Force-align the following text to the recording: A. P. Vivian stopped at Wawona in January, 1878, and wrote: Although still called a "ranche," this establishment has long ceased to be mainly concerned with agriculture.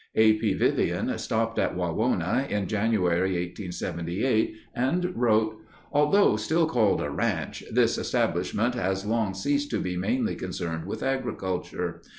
A. 0.15 0.33
P. 0.33 0.55
Vivian 0.55 1.15
stopped 1.19 1.59
at 1.59 1.75
Wawona 1.77 2.47
in 2.49 2.65
January, 2.65 3.33
1878, 3.33 4.55
and 4.73 5.15
wrote: 5.15 5.57
Although 5.91 6.37
still 6.37 6.65
called 6.65 7.01
a 7.01 7.09
"ranche," 7.11 7.63
this 7.71 7.99
establishment 7.99 8.73
has 8.73 9.05
long 9.05 9.35
ceased 9.35 9.69
to 9.69 9.79
be 9.79 9.95
mainly 9.97 10.35
concerned 10.35 10.87
with 10.87 11.03
agriculture. 11.03 12.01